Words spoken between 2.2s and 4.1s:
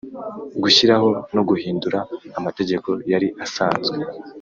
amategeko yari asanzwe